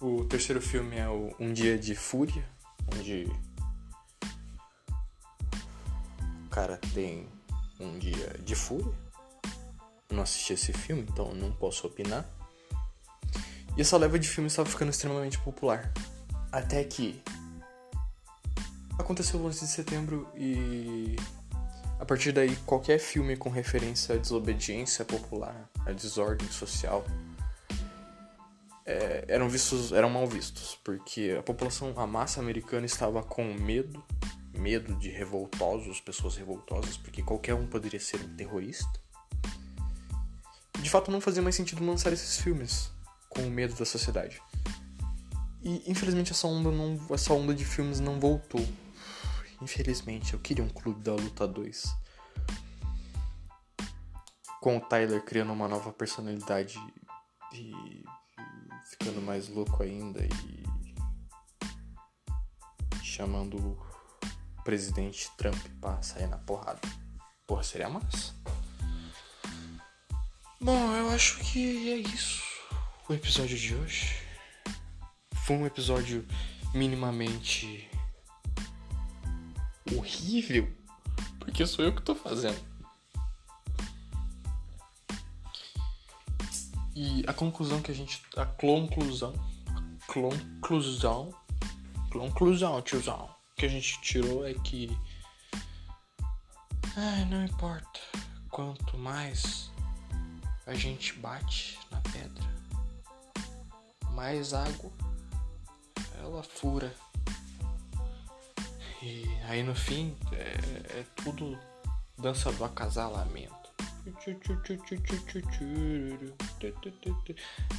o 0.00 0.24
terceiro 0.24 0.62
filme 0.62 0.96
é 0.96 1.06
o 1.10 1.36
Um 1.38 1.52
Dia 1.52 1.78
de 1.78 1.94
Fúria, 1.94 2.42
onde 2.96 3.30
o 6.46 6.48
cara 6.48 6.78
tem 6.94 7.28
um 7.78 7.98
dia 7.98 8.34
de 8.42 8.54
fúria. 8.54 8.94
Não 10.10 10.22
assisti 10.22 10.54
esse 10.54 10.72
filme, 10.72 11.02
então 11.02 11.34
não 11.34 11.52
posso 11.52 11.86
opinar. 11.86 12.24
E 13.76 13.82
essa 13.82 13.98
leva 13.98 14.18
de 14.18 14.26
filmes 14.26 14.54
estava 14.54 14.70
ficando 14.70 14.88
extremamente 14.88 15.38
popular. 15.40 15.92
Até 16.50 16.82
que 16.82 17.22
aconteceu 18.98 19.40
o 19.40 19.46
11 19.46 19.60
de 19.60 19.66
setembro 19.68 20.28
e 20.34 21.16
a 21.98 22.04
partir 22.04 22.32
daí 22.32 22.54
qualquer 22.66 22.98
filme 22.98 23.36
com 23.36 23.48
referência 23.48 24.14
à 24.14 24.18
desobediência 24.18 25.04
popular, 25.04 25.68
à 25.86 25.92
desordem 25.92 26.48
social, 26.50 27.04
é, 28.86 29.24
eram 29.28 29.48
vistos, 29.48 29.92
eram 29.92 30.08
mal 30.08 30.26
vistos, 30.26 30.78
porque 30.82 31.36
a 31.38 31.42
população, 31.42 31.92
a 31.96 32.06
massa 32.06 32.40
americana 32.40 32.86
estava 32.86 33.22
com 33.22 33.44
medo, 33.44 34.02
medo 34.54 34.94
de 34.94 35.10
revoltosos, 35.10 36.00
pessoas 36.00 36.36
revoltosas, 36.36 36.96
porque 36.96 37.22
qualquer 37.22 37.54
um 37.54 37.66
poderia 37.66 38.00
ser 38.00 38.20
um 38.20 38.34
terrorista. 38.34 39.00
De 40.80 40.88
fato, 40.88 41.10
não 41.10 41.20
fazia 41.20 41.42
mais 41.42 41.54
sentido 41.54 41.84
lançar 41.84 42.12
esses 42.12 42.40
filmes 42.40 42.90
com 43.28 43.42
o 43.42 43.50
medo 43.50 43.74
da 43.74 43.84
sociedade. 43.84 44.40
E 45.62 45.82
infelizmente 45.90 46.32
essa 46.32 46.46
onda 46.46 46.70
não, 46.70 46.98
essa 47.10 47.34
onda 47.34 47.54
de 47.54 47.64
filmes 47.64 48.00
não 48.00 48.18
voltou. 48.18 48.64
Infelizmente, 49.60 50.34
eu 50.34 50.40
queria 50.40 50.64
um 50.64 50.68
Clube 50.68 51.02
da 51.02 51.14
Luta 51.14 51.46
2. 51.46 51.84
Com 54.60 54.78
o 54.78 54.80
Tyler 54.80 55.24
criando 55.24 55.52
uma 55.52 55.68
nova 55.68 55.92
personalidade 55.92 56.78
e 57.52 58.04
ficando 58.90 59.20
mais 59.22 59.48
louco 59.48 59.82
ainda 59.82 60.20
e 60.24 60.64
chamando 63.02 63.56
o 63.56 64.62
presidente 64.62 65.30
Trump 65.36 65.58
pra 65.80 66.02
sair 66.02 66.26
na 66.26 66.38
porrada. 66.38 66.80
Porra, 67.46 67.62
seria 67.62 67.88
massa. 67.88 68.34
Bom, 70.60 70.92
eu 70.94 71.10
acho 71.10 71.38
que 71.38 71.90
é 71.90 71.96
isso 71.96 72.48
o 73.08 73.14
episódio 73.14 73.56
de 73.56 73.74
hoje. 73.74 74.16
Foi 75.46 75.56
um 75.56 75.64
episódio 75.64 76.26
minimamente 76.74 77.88
horrível, 79.96 80.68
porque 81.38 81.66
sou 81.66 81.84
eu 81.84 81.94
que 81.94 82.02
tô 82.02 82.14
fazendo. 82.14 82.58
E 86.94 87.22
a 87.28 87.32
conclusão 87.32 87.80
que 87.80 87.92
a 87.92 87.94
gente. 87.94 88.22
A 88.36 88.44
conclusão. 88.44 89.32
Conclusão. 90.08 91.32
Conclusão, 92.10 92.82
tiozão. 92.82 93.30
Que 93.56 93.66
a 93.66 93.68
gente 93.68 94.00
tirou 94.00 94.44
é 94.44 94.54
que. 94.54 94.90
Ai, 96.96 97.24
não 97.26 97.44
importa. 97.44 98.00
Quanto 98.50 98.98
mais 98.98 99.70
a 100.66 100.74
gente 100.74 101.12
bate 101.14 101.78
na 101.90 102.00
pedra, 102.00 102.44
mais 104.10 104.52
água 104.52 104.90
ela 106.18 106.42
fura. 106.42 106.92
E 109.02 109.24
aí 109.48 109.62
no 109.62 109.74
fim 109.74 110.16
é, 110.32 110.98
é 110.98 111.04
tudo 111.22 111.58
dança 112.16 112.50
do 112.52 112.64
acasalamento. 112.64 113.56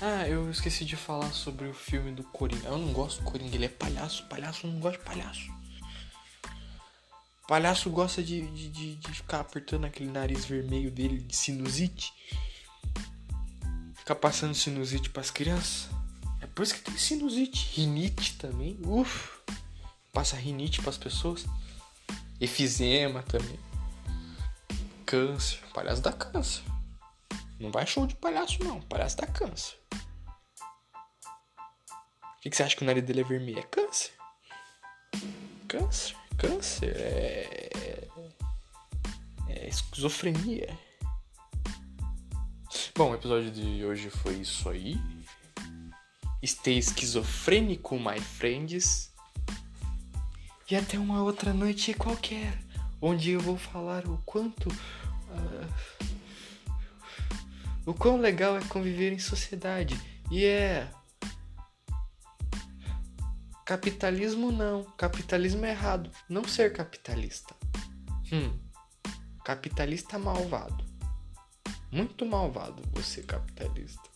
Ah, 0.01 0.27
eu 0.27 0.49
esqueci 0.49 0.85
de 0.85 0.95
falar 0.95 1.31
sobre 1.31 1.67
o 1.67 1.73
filme 1.73 2.11
do 2.11 2.23
Coringa. 2.23 2.67
Eu 2.67 2.77
não 2.77 2.93
gosto 2.93 3.21
do 3.21 3.31
Coringa, 3.31 3.55
ele 3.55 3.65
é 3.65 3.69
palhaço. 3.69 4.25
Palhaço 4.27 4.67
não 4.67 4.79
gosta 4.79 4.99
de 4.99 5.05
palhaço. 5.05 5.59
Palhaço 7.47 7.89
gosta 7.89 8.21
de, 8.21 8.45
de, 8.51 8.95
de, 8.95 9.11
ficar 9.11 9.39
apertando 9.39 9.85
aquele 9.85 10.11
nariz 10.11 10.45
vermelho 10.45 10.91
dele 10.91 11.17
de 11.17 11.35
sinusite. 11.35 12.13
Ficar 13.95 14.15
passando 14.15 14.53
sinusite 14.53 15.09
pras 15.09 15.31
crianças. 15.31 15.89
É 16.41 16.45
por 16.45 16.61
isso 16.61 16.75
que 16.75 16.81
tem 16.81 16.95
sinusite. 16.95 17.71
Rinite 17.73 18.37
também. 18.37 18.77
Uf. 18.85 19.38
Passa 20.19 20.35
rinite 20.35 20.81
pras 20.81 20.97
pessoas. 20.97 21.45
Efizema 22.41 23.23
também 23.23 23.57
câncer. 25.05 25.61
Palhaço 25.73 26.01
dá 26.01 26.11
câncer. 26.11 26.61
Não 27.57 27.71
vai 27.71 27.87
show 27.87 28.05
de 28.05 28.15
palhaço, 28.15 28.61
não. 28.61 28.81
Palhaço 28.81 29.15
dá 29.15 29.25
câncer. 29.25 29.79
O 29.93 29.97
que, 32.41 32.49
que 32.49 32.57
você 32.57 32.63
acha 32.63 32.75
que 32.75 32.83
o 32.83 32.85
nariz 32.85 33.01
dele 33.01 33.21
é 33.21 33.23
vermelho? 33.23 33.59
É 33.59 33.63
câncer. 33.63 34.11
Câncer. 35.69 36.17
Câncer 36.37 36.93
é. 36.97 37.69
É 39.47 39.69
esquizofrenia. 39.69 40.77
Bom, 42.93 43.11
o 43.11 43.15
episódio 43.15 43.51
de 43.51 43.85
hoje 43.85 44.09
foi 44.09 44.33
isso 44.33 44.67
aí. 44.67 44.97
Stay 46.45 46.77
esquizofrênico, 46.77 47.97
my 47.97 48.19
friends. 48.19 49.08
E 50.69 50.75
até 50.75 50.99
uma 50.99 51.23
outra 51.23 51.51
noite 51.51 51.95
qualquer, 51.95 52.55
onde 53.01 53.31
eu 53.31 53.39
vou 53.39 53.57
falar 53.57 54.05
o 54.07 54.19
quanto. 54.23 54.69
Uh, 54.69 55.67
o 57.87 57.93
quão 57.93 58.17
legal 58.17 58.55
é 58.55 58.63
conviver 58.65 59.11
em 59.11 59.17
sociedade. 59.17 59.99
E 60.29 60.45
é. 60.45 60.87
Capitalismo 63.65 64.51
não. 64.51 64.83
Capitalismo 64.95 65.65
é 65.65 65.71
errado. 65.71 66.11
Não 66.29 66.43
ser 66.43 66.71
capitalista. 66.71 67.55
Hum. 68.31 68.55
Capitalista 69.43 70.19
malvado. 70.19 70.85
Muito 71.91 72.27
malvado 72.27 72.83
você, 72.93 73.23
capitalista. 73.23 74.08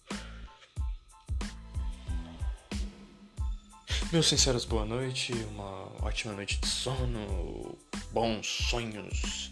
Meus 4.14 4.28
sinceros, 4.28 4.64
boa 4.64 4.86
noite, 4.86 5.34
uma 5.50 5.92
ótima 6.06 6.36
noite 6.36 6.60
de 6.62 6.68
sono, 6.68 7.76
bons 8.12 8.46
sonhos. 8.46 9.52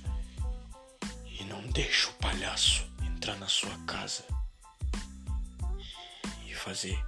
E 1.25 1.43
não 1.45 1.63
deixe 1.69 2.07
o 2.07 2.13
palhaço 2.13 2.85
entrar 3.03 3.39
na 3.39 3.47
sua 3.47 3.75
casa 3.87 4.23
e 6.47 6.53
fazer 6.53 7.03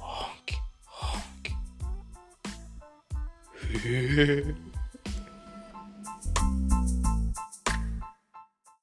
honk, 0.00 0.56
honk. 0.86 1.54